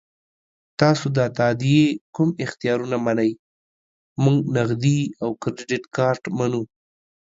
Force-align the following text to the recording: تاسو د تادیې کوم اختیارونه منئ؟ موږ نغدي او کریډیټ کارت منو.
تاسو 0.79 1.05
د 1.17 1.19
تادیې 1.37 1.85
کوم 2.15 2.29
اختیارونه 2.45 2.97
منئ؟ 3.05 3.31
موږ 4.23 4.37
نغدي 4.55 4.99
او 5.23 5.29
کریډیټ 5.41 5.83
کارت 5.97 6.23
منو. 6.37 6.61